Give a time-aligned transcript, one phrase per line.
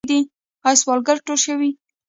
[0.67, 1.71] آیا سوالګر ټول شوي دي؟